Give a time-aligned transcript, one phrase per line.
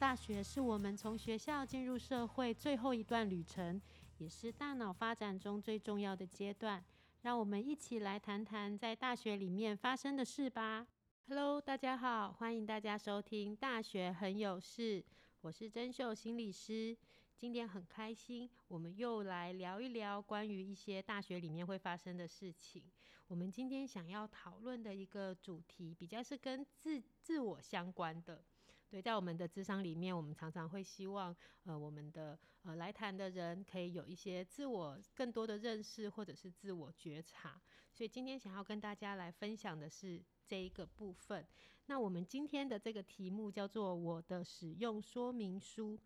[0.00, 3.78] 大学是我们从学校进入社会最后一段旅程，
[4.16, 6.82] 也是大脑发展中最重要的阶段。
[7.20, 10.86] 让我们一起来谈谈在大学里面发生的事吧。
[11.28, 15.02] Hello，大家好，欢迎大家收听《大学很有事》，
[15.42, 16.96] 我是真秀心理师。
[17.36, 22.82] 今天很开心，我们又来聊一聊关于一些大学里面会发生的事情。
[23.28, 28.42] 我们今天想要讨论的一个主题，比较是跟自自我相关的。
[28.90, 37.62] 对，在我们的智商里面，我们常常会希望，呃，我们的呃来谈的人可以有一些自我更多的认识，或者是自我觉察。
[37.94, 41.46] 所以今天想要跟大家来分享的是这一个部分。
[41.86, 45.96] 那我们今天的这个题目叫做“我的使用说明书”。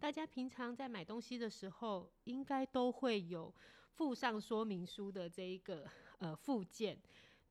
[0.00, 3.54] 大家平常在买东西的时候，应该都会有
[3.90, 5.86] 附上说明书的这一个
[6.20, 6.98] 呃附件。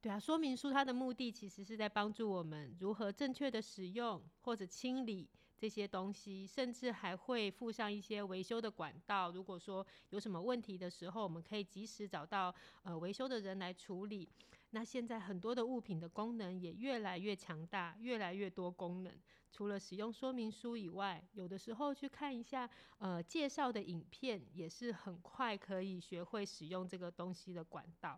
[0.01, 9.29] 对啊，说明书它的目的其实是在帮助我们如何正确的使用或者清理这些东西，甚至还会附上一些维修的管道。
[9.29, 14.29] 如果说有什么问题的时候，我们可以及时找到呃维修的人来处理。
[14.69, 19.13] 那现在很多的物品的功能也越来越强大，越来越多功能。
[19.51, 28.17] 除了使用说明书以外，有的时候去看一下呃介绍的影片，也是很快可以学会使用这个东西的管道。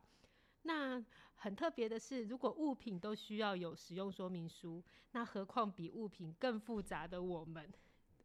[0.64, 1.04] 那
[1.36, 7.72] 很特别的是，如果物品都需要有使用说明书，那何况比物品更复杂的我们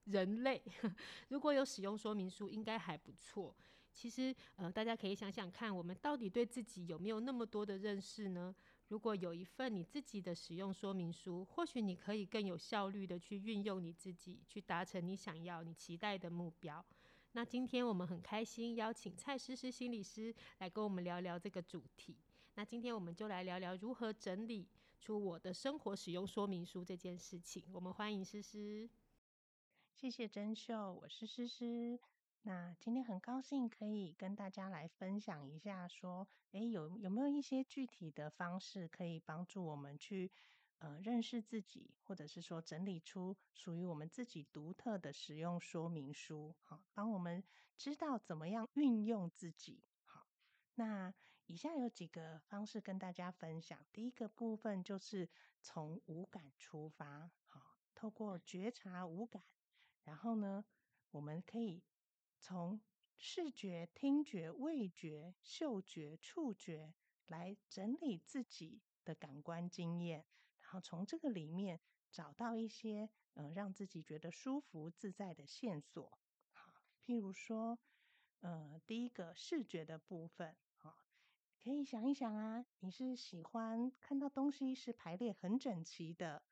[0.05, 0.62] 人类，
[1.28, 3.56] 如果有使用说明书，应该还不错。
[3.93, 8.55] 其实，呃，大家可以想想看，我们到底对自己有没有那么多的认识呢？
[8.89, 16.84] 如果有一份你自己的使用说明书，或许你可以更有效率的去运用你自己，去达成你想要、你期待的目标。
[17.37, 22.17] 那今天我们很开心邀请蔡诗诗心理师来跟我们聊聊这个主题。
[22.55, 24.67] 那今天我们就来聊聊如何整理
[24.98, 27.62] 出我的生活使用说明书这件事情。
[27.75, 28.88] 我们欢迎诗诗，
[29.93, 32.00] 谢谢珍秀，我是诗诗。
[32.44, 40.32] 那今天很高兴可以跟大家来分享一下，说，诶，有有没有一些具体的方式可以帮助我们去
[40.78, 47.42] 呃认识自己，或者是说整理出属于我们自己独特的使用说明书，好，帮我们
[47.76, 49.82] 知道怎么样运用自己。
[50.04, 50.26] 好
[50.75, 51.14] 那
[51.47, 53.87] 以下有几个方式跟大家分享。
[53.92, 55.28] 第一个部分就是
[55.62, 59.43] 从五感出发，好，透过觉察五感，
[60.04, 60.64] 然后呢，
[61.10, 61.82] 我们可以
[62.38, 62.81] 从
[63.16, 66.93] 视觉、听觉、味觉、嗅觉、触觉
[67.26, 70.26] 来整理自己的感官经验，然
[70.76, 71.81] 后从这个里面
[72.12, 76.19] 找到一些嗯让自己觉得舒服自在的线索。
[76.53, 76.72] 好，
[77.03, 77.78] 譬如说，
[78.41, 81.03] 呃，第一个视觉的部分啊。
[81.59, 86.42] 可以想一想啊，你是喜欢看到东西是排列很整齐的，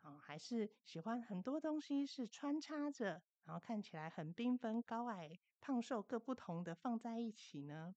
[0.00, 7.94] 啊，还是喜欢很多东西是穿插着，然后看起来很缤纷、高矮、胖瘦各不同的放在一起呢？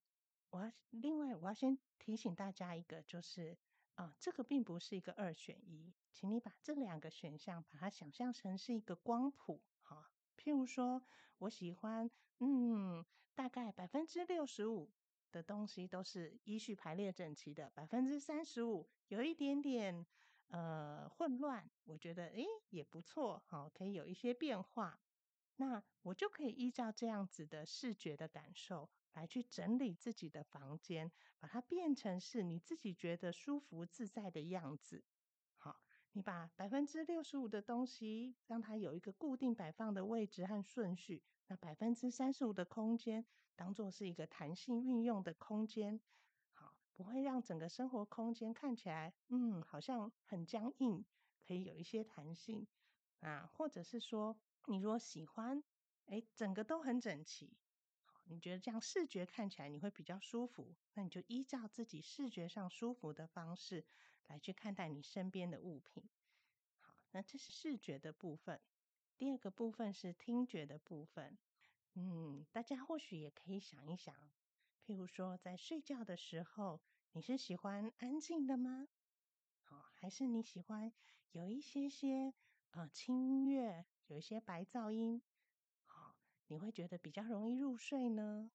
[0.49, 3.57] 我要另外我要先提醒大家一个，就是
[3.97, 10.09] 啊，这个并不是一个二选一，请你把这两个选项把它想象成是一个光谱，哈。
[10.37, 11.03] 譬如说，
[11.37, 12.09] 我喜欢，
[12.39, 13.05] 嗯，
[13.35, 14.89] 大概百分之六十五。
[15.29, 20.05] 的东西都是依序排列整齐的，百分之三十五有一点点
[20.47, 25.01] 呃混乱，我觉得诶也不错，好可以有一些变化。
[25.57, 35.03] 那我就可以依照这样子的视觉的感受来去整理自己的房间，把它变成是你自己觉得舒服自在的样子。
[35.57, 41.23] 好，你把百分之六十五的东西让它有一个固定摆放的位置和顺序。
[41.47, 43.25] 那百分之三十五的空间，
[43.55, 45.99] 当做是一个弹性运用的空间，
[46.53, 51.03] 好，不会让整个生活空间看起来，嗯，好像很僵硬，
[51.47, 52.67] 可以有一些弹性
[53.21, 55.63] 啊，或者是说，你如果喜欢，
[56.05, 57.57] 哎，整个都很整齐，
[58.29, 63.85] 你觉得这样视觉看起来你会比较舒服，那你就依照自己视觉上舒服的方式
[64.27, 66.03] 来去看待你身边的物品，
[66.79, 68.59] 好，那这是视觉的部分。
[69.17, 71.37] 第二个部分是听觉的部分，
[71.93, 74.13] 嗯，大家或许也可以想一想，
[74.85, 76.81] 譬如说在睡觉的时候，
[77.13, 78.87] 你是喜欢安静的吗？
[79.63, 80.91] 好，还是你喜欢
[81.31, 82.33] 有一些些
[82.71, 85.21] 呃轻音乐，有一些白噪音，
[86.47, 88.51] 你会觉得比较容易入睡呢？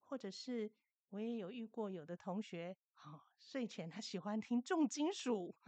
[0.00, 0.70] 或者是
[1.10, 2.76] 我也有遇过有的同学。
[2.94, 5.54] 好，睡前他喜欢听重金属，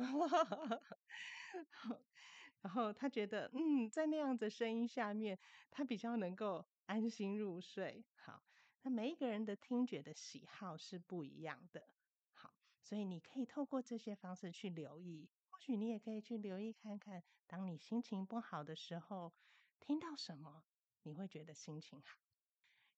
[2.60, 5.38] 然后他觉得，嗯，在那样的声音下面，
[5.70, 8.04] 他比较能够安心入睡。
[8.16, 8.42] 好，
[8.82, 11.88] 那每一个人的听觉的喜好是不一样的。
[12.32, 19.32] 好，所以你可以透过这些方式去留意，或许你也可以去留意看看，当你心情不好的时候，
[19.80, 20.64] 听到什么
[21.04, 22.18] 你会觉得心情好。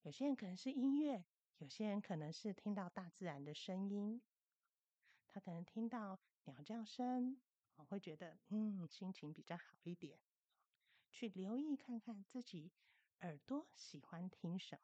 [0.03, 1.25] 有些人可能是音乐，
[1.59, 4.23] 有些人可能是听到大自然的声音，
[5.29, 7.39] 他可能听到鸟叫声，
[7.75, 10.19] 我会觉得嗯心情比较好一点。
[11.11, 12.73] 去留意看看自己
[13.21, 14.83] 耳朵喜欢听什么。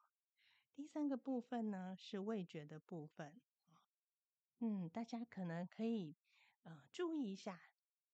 [0.74, 3.40] 第三个部分呢是味觉的部分
[4.60, 6.16] 嗯，大家可能可以
[6.62, 7.60] 呃注意一下，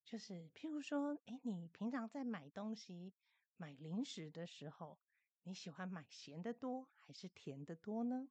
[0.04, 3.12] 就是譬如说，哎，你平常在买东西、
[3.58, 5.00] 买零食的时候，
[5.42, 8.28] 你喜欢买咸的多还是甜的多呢？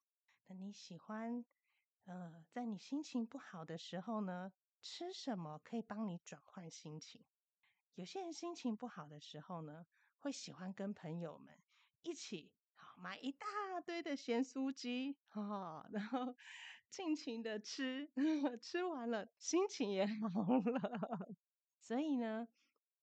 [0.47, 1.45] 那你喜欢
[2.05, 7.25] 呃在你心情不好的时候呢，吃什么可以帮你转换心情？
[7.93, 9.85] 有些人心情不好的时候呢，
[10.17, 11.61] 会喜欢跟朋友们
[12.03, 16.37] 一起好买一大堆的咸酥鸡，哈，然后
[16.89, 18.13] 尽情的吃，
[18.61, 21.35] 吃完了心情也好了。
[21.81, 22.47] 所以呢，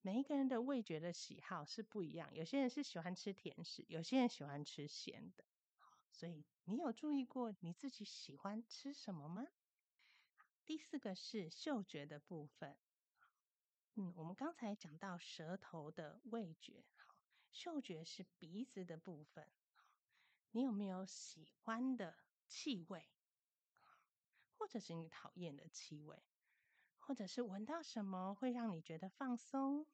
[0.05, 5.43] 每一个人的味觉的喜好是不一样，有些人是喜欢吃甜食，有些人喜欢吃咸的。
[6.11, 9.47] 所以你有注意过你自己喜欢吃什么吗？
[10.63, 12.77] 第四个是嗅觉的部分。
[13.95, 17.15] 嗯，我们刚才讲到舌头的味觉，好，
[17.51, 19.49] 嗅觉是鼻子的部分，
[20.51, 22.15] 你有没有喜欢的
[22.47, 23.09] 气味，
[24.55, 26.21] 或者是你讨厌的气味，
[27.05, 29.85] 或者是闻到什么会让你觉得放松，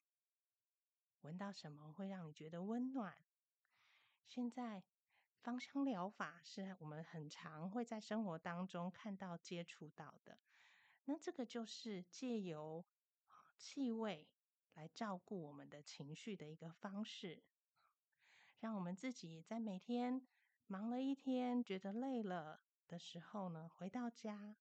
[1.22, 3.18] 闻到什么会让你觉得温暖？
[4.26, 4.84] 现在
[5.42, 10.40] 芳香疗法是我们很常会在生活当中看到、接触到的，
[11.06, 12.86] 那这个就是借由。
[13.64, 14.28] 气味
[14.74, 17.44] 来照顾我们的情绪的一个方式，
[18.60, 20.28] 让我们自己在每天
[20.66, 24.56] 忙了一天、觉得累了的时候呢，回到家，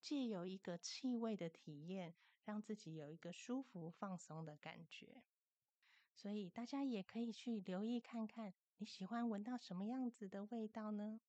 [0.00, 2.14] 借由一个气味的体验，
[2.44, 5.22] 让自己有一个舒服、放松的感觉。
[6.14, 11.20] 所以大家也可以去留意看看，你喜欢闻到什么样子的味道呢？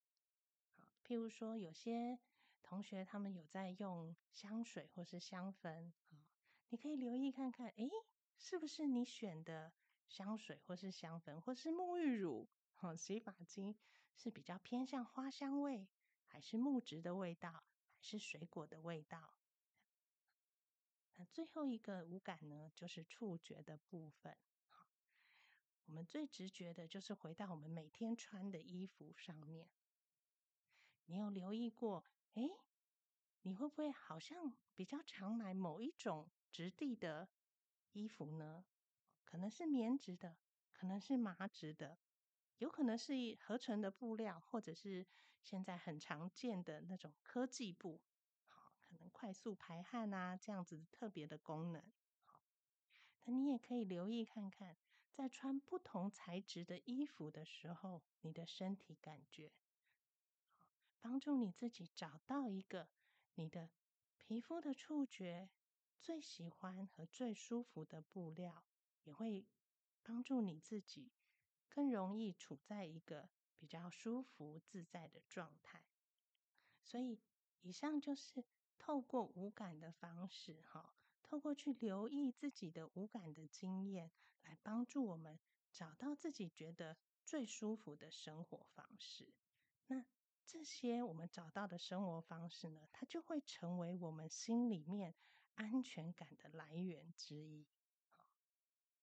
[0.75, 2.19] 好，譬如说，有些
[2.63, 6.27] 同学他们有在用香水或是香氛，啊。
[6.69, 7.89] 你可以留意看看，诶，
[8.37, 9.73] 是不是你选的
[10.07, 13.77] 香水，或是香粉，或是沐浴乳、哈洗发精
[14.15, 15.87] 是比较偏向花香味，
[16.25, 17.63] 还是木质的味道，
[18.07, 19.33] 是水果的味道？
[21.15, 24.37] 那最后一个五感呢，就是触觉的部分。
[25.85, 29.69] 我们最直觉的就是回到我们每天穿的衣服上面。
[31.05, 32.05] 你有留意过？
[32.35, 32.43] 哎，
[33.41, 36.29] 你会不会好像比较常买某一种？
[36.49, 37.27] 质地的
[37.91, 38.65] 衣服呢，
[39.25, 40.37] 可能是棉质的，
[40.71, 41.99] 可能是麻质的，
[42.57, 45.05] 有可能是合成的布料，或者是
[45.41, 48.01] 现在很常见的那种科技布，
[48.45, 51.81] 好，可能快速排汗啊，这样子特别的功能。
[52.25, 52.39] 好，
[53.23, 54.77] 那你也可以留意看看，
[55.13, 59.53] 在穿不同材质的衣服的时候，你的身体感觉，
[60.55, 60.67] 好，
[60.99, 62.89] 帮助你自己找到一个
[63.35, 63.69] 你的
[64.17, 65.49] 皮肤的触觉。
[65.99, 68.63] 最喜欢和最舒服的布料，
[69.03, 69.47] 也会
[70.03, 71.11] 帮助你自己
[71.67, 75.83] 更容易处在一个比较舒服自在的状态。
[76.83, 77.19] 所以，
[77.61, 78.45] 以上就是
[78.77, 84.11] 透过无感的方式，哈，透过去留意自己的无感的经验，
[84.43, 85.39] 来帮助我们
[85.71, 89.33] 找到自己觉得最舒服的生活方式。
[89.87, 90.05] 那
[90.45, 95.15] 这些我们找到的生活方式呢，它就会成为我们心里面。
[95.59, 97.65] 安全感的来源之一，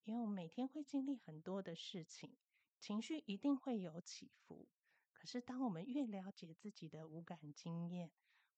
[0.05, 2.37] 因为我们每天会经历很多的事情，
[2.85, 4.69] 情绪一定会有起伏。
[5.15, 8.11] 可是，当我们越了解自己的五感经验，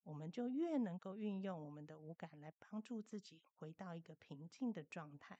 [0.02, 5.38] 我们就越能够运用我们的五感来帮助自己回到一个平静的状态。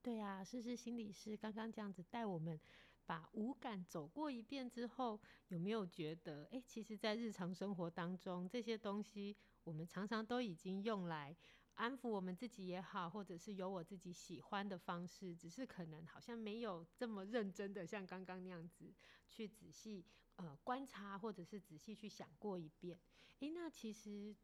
[0.00, 2.60] 对啊，诗诗心理师刚刚这样子带我们
[3.04, 9.36] 把五感走过一遍之后，有没有觉得，哎，其实，在日常生活当中，这些东西。
[9.64, 11.36] 我们常常都已经用来
[11.76, 18.92] 安抚我们自己也好，或者是有我自己喜欢的方式，只是可能好像没有这么认真的像刚刚那样子
[19.28, 20.04] 去仔细
[20.34, 22.98] 呃观察，或者是仔细去想过一遍。
[23.38, 24.34] 诶，那其实。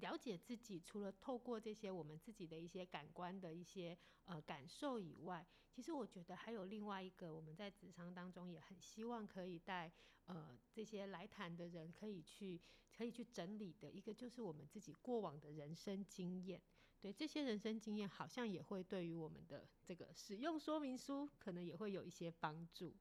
[0.00, 9.90] 了解自己，除了透过这些我们自己的一些感官的一些呃感受以外，其实我觉得还有另外一个，我们在职场当中也很希望可以带
[10.26, 12.60] 呃这些来谈的人可以去
[12.96, 16.60] 可以去整理的一个，就是我们自己过往的人生经验。
[17.00, 22.94] 对这些人生经验，好像也会对于我们的这个使用说明书，可能也会有一些帮助。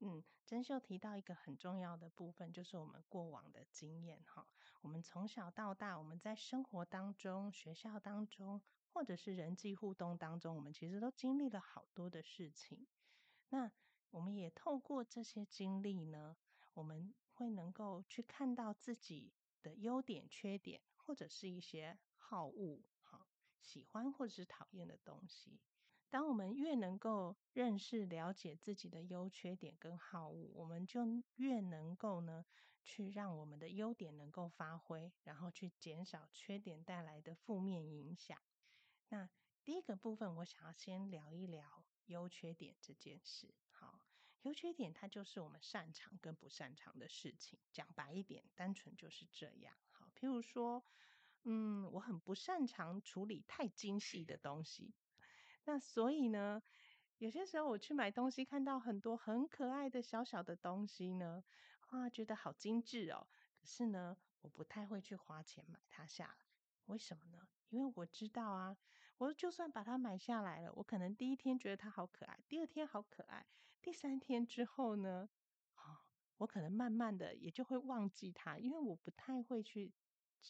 [0.00, 4.46] 嗯，珍秀提到一个很重要的部分，就是我们过往的经验哈。
[4.80, 8.60] 我们从小到大，我们在生活当中、学校当中，
[8.92, 12.86] 或者是人际互动当中，我们其实都经历了好多的事情。
[13.50, 13.70] 那
[14.10, 16.36] 我们也透过这些经历呢，
[16.72, 23.26] 我们会能够去看到自己的优点、缺点，或者是一些好恶，哈，
[23.60, 25.58] 喜欢或者是讨厌的东西。
[26.08, 31.00] 当我们越能够认识、了解自己的优缺点跟好恶，我们就
[31.34, 32.44] 越能够呢，
[32.84, 38.38] 去让我们的优点能够发挥，然后去减少缺点带来的负面影响。
[39.08, 39.28] 那
[39.64, 43.52] 第一个部分，我想要先聊一聊优缺点这件事。
[44.44, 47.58] 优缺点它就是我们擅长跟不擅长的事情。
[47.72, 49.74] 讲白一点，单纯就是这样。
[49.90, 50.84] 好，譬如说，
[51.42, 54.94] 嗯，我很不擅长处理太精细的东西。
[55.64, 56.62] 那所以呢，
[57.16, 61.42] 有些时候我去买东西，看到很多很可爱的小小的东西呢，
[61.88, 63.26] 啊，觉得好精致哦。
[63.56, 66.34] 可是呢，我不太会去花钱买它下来。
[66.84, 67.48] 为什么呢？
[67.70, 68.76] 因为我知道啊，
[69.16, 73.46] 我就算把它买下来了，我可能第一天觉得它好可爱，第二天好可爱，
[73.84, 75.28] 第三天之后呢，
[75.74, 76.00] 啊，
[76.38, 79.92] 我可能慢慢的也就会忘记它，因为我不太会去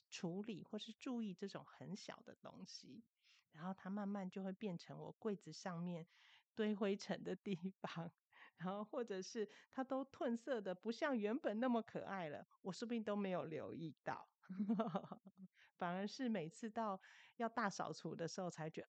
[0.09, 3.03] 处理或是注意这种很小的东西。
[3.51, 6.07] 然后它慢慢就会变成我柜子上面
[6.55, 8.13] 堆灰尘的地方，
[8.57, 14.29] 然后或者是它都褪色的不像原本那么可爱了，我说不定都没有留意到，
[15.77, 17.01] 反而是每次到
[17.35, 18.89] 要大扫除的时候才觉得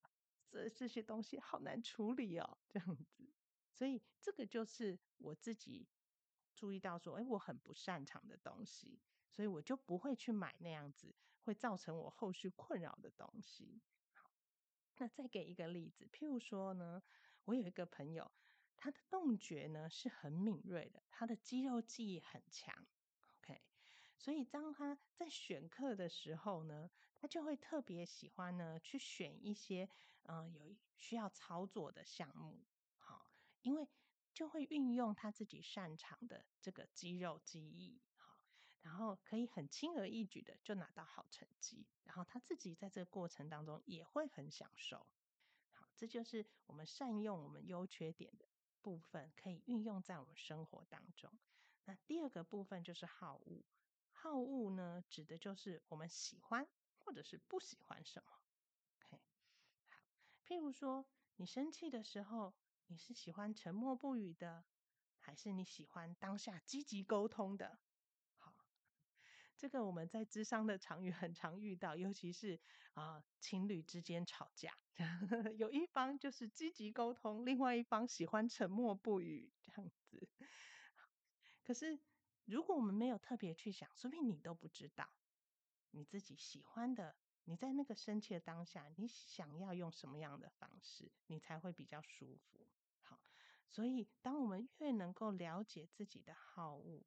[0.52, 3.35] 这这些东西好难处理哦，这样子。
[3.76, 5.86] 所以这个就是我自己
[6.56, 8.98] 注意到说，哎，我很不擅长的东西，
[9.30, 11.14] 所以我就不会去买那样子
[11.44, 13.82] 会造成我后续困扰的东西。
[14.14, 14.32] 好
[14.96, 17.04] 那再给一个例子，譬如说呢，
[17.44, 18.32] 我有一个朋友，
[18.78, 22.74] 他的动觉呢是很敏锐的，他的肌肉记忆很强
[23.42, 23.62] ，OK，
[24.18, 29.90] 所以当他在选课的时候呢，他就会特别喜欢呢去选一些
[30.24, 32.64] 嗯有需要操作的项目，
[33.66, 33.88] 因为
[34.34, 38.00] 就会运用他自己擅长的这个肌肉记忆。
[38.82, 45.08] 然后可以很轻而易举的就拿到好成绩，然后他自己在这个过程当中也会很享受。
[45.72, 48.48] 好，这就是我们善用我们优缺点的
[48.84, 51.36] 部分，可以运用在我们生活当中。
[51.86, 53.64] 那第二个部分就是好恶，
[54.12, 56.68] 好恶呢，指的就是我们喜欢
[57.00, 58.32] 或者是不喜欢什么。
[59.00, 59.20] OK，
[59.90, 60.00] 好，
[60.46, 61.08] 譬如说
[61.38, 62.54] 你生气的时候，
[62.88, 64.66] 你是喜欢沉默不语的，
[65.20, 67.80] 还是你喜欢当下积极沟通的？
[68.38, 68.54] 好
[69.58, 72.60] 这个我们在智商的场域很常遇到，尤其是
[72.94, 74.78] 啊情侣之间吵架，
[75.58, 80.30] 有一方就是积极沟通，另外一方喜欢沉默不语这样子。
[81.64, 82.00] 可是
[82.46, 85.10] 如果我们没有特别去想，说明你都不知道
[85.90, 87.16] 你自己喜欢的，
[87.46, 92.68] 你在那个生气的当下，你想要用什么样的方式，你才会比较舒服。
[93.68, 97.04] 所以当我们越能够了解自己的好恶，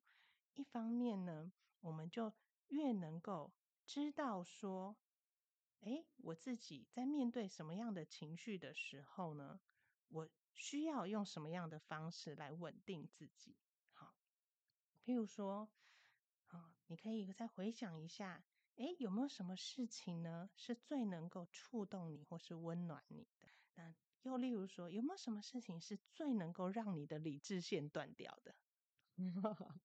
[0.55, 1.53] 一方面呢。
[1.81, 2.33] 我们就
[2.67, 3.53] 越能够
[3.87, 4.97] 知道说，
[5.79, 9.61] 哎，我自己在面对什么样的情绪的时候呢，
[10.09, 13.57] 我需要用什么样的方式来稳定自己。
[13.93, 14.17] 好，
[15.05, 15.71] 譬如说，
[16.49, 23.47] 啊，你可以再回想一下，哎，有没有什么事情呢是最能够触动你或是温暖你的？
[23.77, 28.57] 那又例如说，有没有什么事情是最能够让你的理智线断掉的？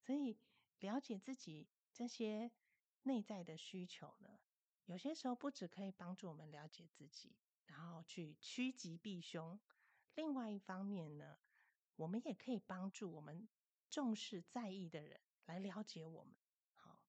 [0.00, 0.38] 所以。
[0.80, 2.50] 了解自己这些
[3.02, 4.40] 内在的需求呢，
[4.86, 9.60] 有些时候不只可以帮助我们了解自己，然后去趋吉避凶。
[10.16, 11.38] 另外一方面呢，
[11.94, 13.48] 我们也可以帮助我们
[13.88, 16.34] 重视在意的人来了解我们。
[16.74, 17.00] 好，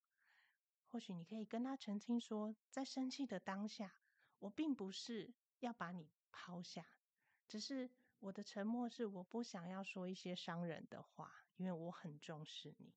[0.92, 3.96] 或许你可以跟他澄清说，在生气的当下，
[4.38, 5.34] 我并不是
[5.65, 6.86] 要把你抛下，
[7.48, 7.89] 只是
[8.20, 12.93] 我的沉默是我不想要说一些伤人的话，因为我很重视你。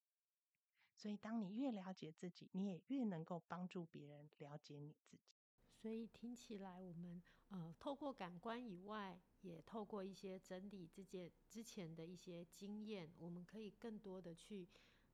[0.94, 5.37] 所以，当你越了解自己，你也越能够帮助别人了解你自己。
[5.75, 14.68] 所以听起来，我们呃，透过感官以外，也透过一些整理自己之前的一些经验，我们可以更多的去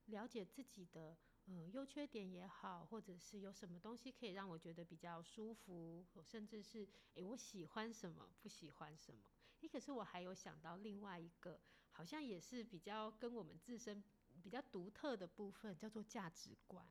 [0.06, 9.21] 了解自己的呃优缺点也好，或者是有什么东西可以让我觉得比较舒服，甚至是诶我喜欢什么，不喜欢什么。
[9.61, 14.03] 诶，可是我还有想到另外一个，好像也是比较跟我们自身。
[14.43, 16.85] 比较独特的部分叫做价值观，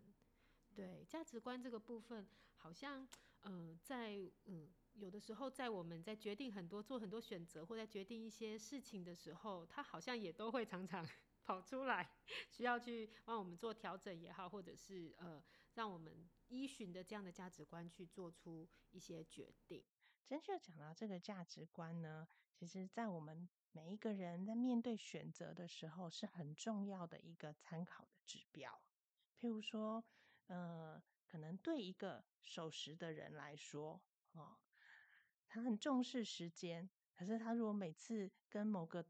[0.75, 3.05] 对价值观这个部分，好像
[3.41, 11.05] 嗯，在嗯有的时候在我们在决定很多、做很多选择，或在决定一些事情的时候，它好像也都会常常
[11.45, 12.10] 跑出来，
[12.50, 15.43] 需要去帮我们做调整也好，或者是呃，
[15.74, 19.86] 让我们依循的这样的价值观去做出一些决定。
[20.25, 28.81] 正确讲到这个价值观呢，其实在我们每一个人在面对选择的时候，是很重要的一个参考的指标。
[29.38, 30.05] 譬如说，
[30.48, 34.60] 呃，可能对一个守时的人来说，哦，
[35.48, 39.05] 他很重视时间，可是他如果每次跟某个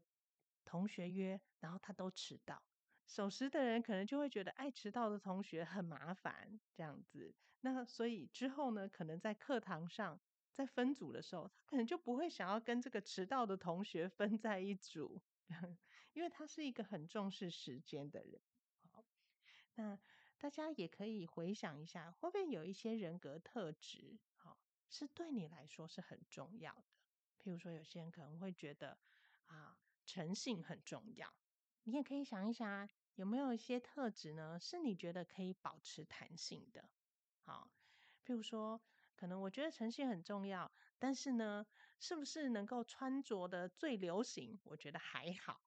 [0.64, 2.62] 同学约，然后他都迟到，
[3.06, 7.34] 守时的人可能就会觉得爱迟到的同学很麻烦，这样子。
[7.60, 10.20] 那所以之后呢，可能在课堂上。
[10.54, 15.22] 在分组的时候，他可能就不会想要跟这个迟到的同学 分在一组，
[16.12, 18.38] 因为他是一个很重视时间的人。
[18.90, 19.02] 好，
[19.76, 19.98] 那
[20.36, 24.58] 大家也可以回想一下，会不会有一些人格特质，好，
[24.90, 26.84] 是对你来说是很重要的？
[27.42, 28.98] 譬如说，有些人可能会觉得
[29.46, 31.32] 啊，诚信很重要。
[31.84, 36.88] 你也可以想一想，有没有一些特质呢，是你觉得可以保持弹性的？
[37.40, 37.70] 好，
[38.24, 38.80] 譬如说。
[39.14, 41.64] 可能我觉得诚信很重要，但是呢，
[42.00, 44.58] 是不是能够穿着的最流行？
[44.64, 45.62] 我觉得还好，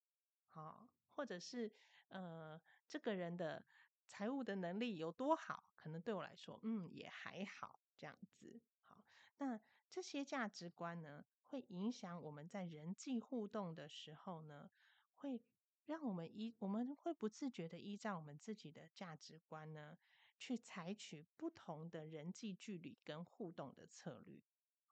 [0.50, 1.72] 好，或者是
[2.10, 3.64] 呃，这个人的
[4.08, 5.70] 财务的能力有多好？
[5.78, 8.60] 可能对我来说，嗯，也还好，这样子。
[8.84, 9.02] 好，
[9.38, 9.58] 那
[9.90, 14.70] 这些价值观呢，会影响我们在人际互动的时候呢，
[15.14, 15.42] 会
[15.86, 19.98] 让我们依我们会不自觉的依照我们自己的价值观呢。
[20.38, 24.42] 去采取不同的人际距离跟互动的策略，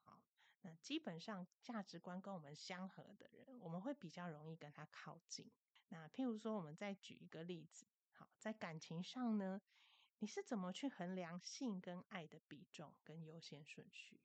[0.05, 0.24] 好，
[0.62, 5.51] 那基本上价值观跟我们相合的人，我们会比较容易跟他靠近。
[5.89, 9.62] 那譬如说，我们再举一个例子，好，在感情上呢，
[10.19, 14.22] 你是怎么去衡量性跟爱的比重跟优先顺序？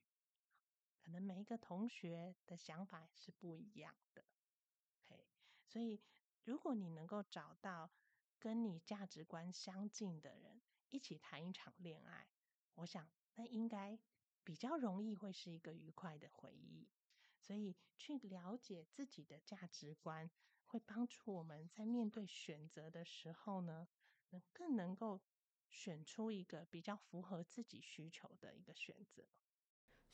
[1.01, 4.25] 可能每一个同学的想法是不一样的
[5.07, 5.25] ，OK，
[5.65, 5.99] 所以
[6.43, 7.89] 如果你能够找到
[8.37, 12.27] 跟你价值观相近的人，一起谈一场恋爱，
[12.75, 13.97] 我想那应该
[14.43, 16.87] 比较容易会是一个愉快的回忆。
[17.39, 20.29] 所以去了解自己的价值观，
[20.65, 23.87] 会帮助我们在面对选择的时候呢，
[24.29, 25.21] 能更能够
[25.69, 29.25] 选出一个比较符合自己需求的一个选择。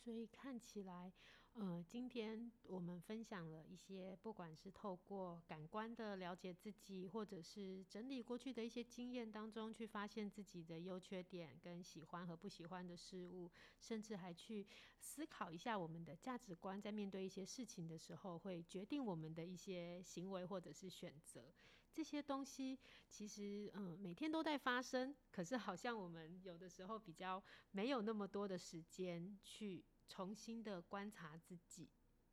[0.06, 1.12] 所以看起来。
[1.54, 14.68] 呃，今天我们分享了一些，不管是透过感官的了解自己，或者是整理过去的一些经验当中，去发现自己的优缺点跟喜欢和不喜欢的事物，甚至还去
[15.00, 21.52] 思考一下我们的价值观，在面对一些事情的时候，会决定我们的一些行为或者是选择。
[21.94, 22.78] 这些东西
[23.10, 27.42] 其实，嗯，每天都在发生，可是好像我们有的时候比较
[27.72, 29.86] 没有那么多的时间去。
[30.08, 31.90] 重新的观察自己，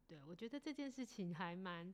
[0.07, 1.93] 对我觉得这件事情还蛮，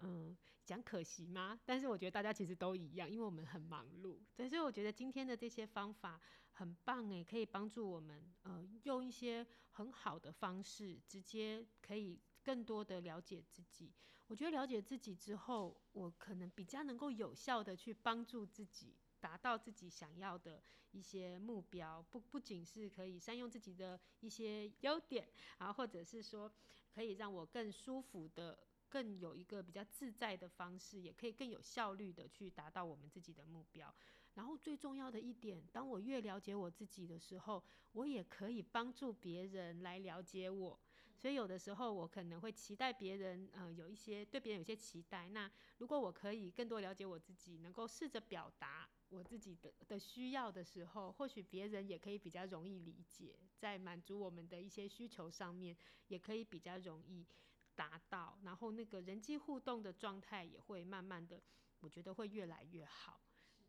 [0.00, 1.58] 嗯，讲可惜吗？
[1.64, 6.20] 但是我觉得大家其实都一样，因为我们很忙碌，所以我觉得今天的这些方法
[6.52, 13.92] 很棒诶，可以帮助我们，呃，用一些很好的方式，直接可以更多的了解自己。
[14.26, 18.94] 我觉得了解自己之后，我可能比较能够有效的去帮助自己。
[19.20, 25.28] 达到自己想要的一些目标，不不仅是可以善用自己的一些优点，
[25.58, 26.50] 啊，或者是说
[26.92, 33.94] 可以让我更舒服的、更有一个比较自在的方式，也可以更有效率的去达到我们自己的目标。
[34.34, 40.80] 然后最重要的一点，当我越了解我自己的时候，我也可以帮助别人来了解我。
[41.16, 45.28] 所以有的时候我可能会期待别人，呃，有一些对别人有些期待。
[45.28, 48.88] 那如果我可以更多了解我自己，能够试着表达。
[49.10, 55.76] 我自己的的需要的时候，或许别人也可以比较容易理解，在满足我们的一些需求上面，
[56.08, 57.26] 也可以比较容易
[57.74, 61.42] 达到，然后那个人际互动的状态也会慢慢的，
[61.80, 63.20] 我觉得会越来越好。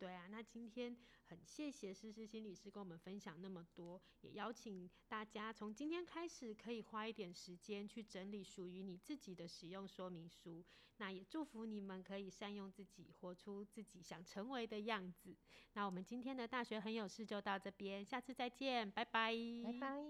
[0.02, 10.66] 对啊，那今天很谢谢诗诗心理师跟我们分享那么多，也邀请大家从今天开始可以花一点时间去整理属于你自己的使用说明书。
[10.98, 15.38] 那也祝福你们可以善用自己，活出自己想成为的样子。
[15.74, 20.04] 那我们今天的大学很有事就到这边，下次再见，拜拜，拜拜。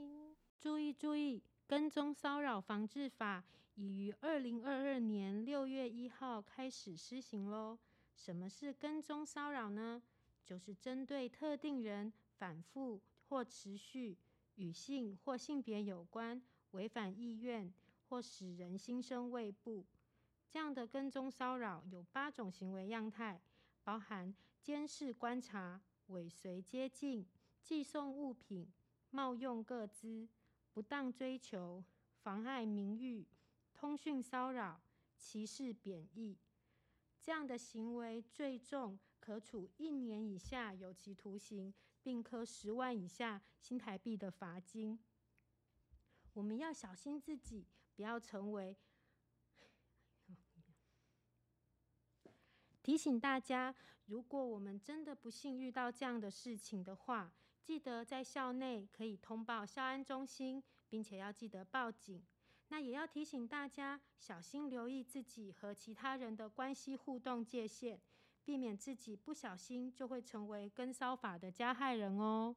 [0.58, 3.44] 注意注意，跟踪骚扰防治法
[3.76, 7.78] 已于二零二二年六月一号开始施行喽。
[8.24, 10.00] 什么是跟踪骚扰呢？
[10.46, 14.16] 就是针对特定人反复或持续
[14.58, 16.40] 与性或性别有关、
[16.72, 17.74] 违反意愿
[18.08, 19.84] 或使人心生畏怖
[20.48, 23.42] 这样的跟踪骚扰，有八种行为样态，
[23.84, 24.32] 包含
[24.62, 27.26] 监视、观察、尾随、接近、
[27.64, 28.68] 寄送物品、
[29.10, 30.30] 冒用各资、
[30.74, 31.84] 不当追求、
[32.22, 33.26] 妨碍名誉、
[33.74, 34.80] 通讯骚扰、
[35.18, 36.38] 歧视、贬义。
[37.22, 45.00] 这样的行为最重可处一年以下有期徒刑，并科十万以下新台币的罚金。
[46.34, 48.76] 我们要小心自己，不要成为。
[52.82, 57.32] 提醒大家，如果我们真的不幸遇到这样的事情的话，
[57.62, 62.26] 记得在校内可以通报校安中心，并且要记得报警。
[62.72, 68.00] 那也要提醒大家，小心留意自己和其他人的关系互动界限，
[68.46, 72.56] 避免自己不小心就会成为跟骚法的加害人哦。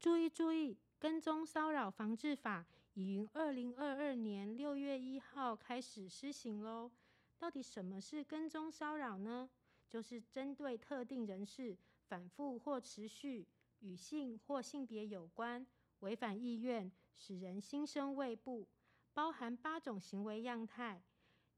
[0.00, 6.90] 注意注意，跟踪骚扰防治法已于二零二二年六月一号开始施行喽。
[7.38, 9.48] 到底什么是跟踪骚扰呢？
[9.88, 11.76] 就是针对特定人士。
[12.08, 13.46] 反复或持续
[13.80, 15.66] 与性或性别有关，
[16.00, 18.68] 违反意愿，使人心生畏怖，
[19.12, 21.02] 包含八种行为样态：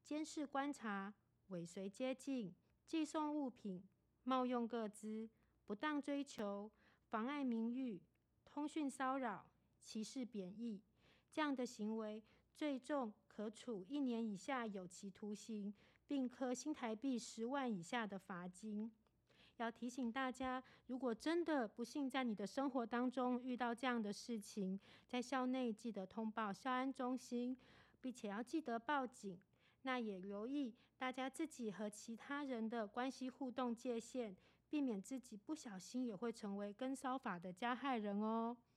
[0.03, 1.13] 监视、观察、
[1.49, 2.55] 尾随、接近、
[2.87, 3.83] 寄送物品、
[4.23, 5.29] 冒用各资、
[5.67, 6.71] 不当追求、
[7.11, 8.01] 妨碍名誉、
[8.45, 9.47] 通讯骚扰、
[9.79, 10.81] 歧视、贬义。
[11.31, 12.23] 这样的行为，
[12.55, 15.75] 最重可处一年以下有期徒刑，
[16.07, 18.91] 并科新台币十万以下的罚金。
[19.63, 27.57] 要提醒大家，如果真的不幸在你的生活当中遇到这样的事情，在校内记得通报校安中心，
[28.01, 29.39] 并且要记得报警。
[29.83, 34.37] 那也留意大家自己和其他人的关系互动界限，
[34.69, 38.57] 避免自己不小心也会成为跟骚法的加害人哦。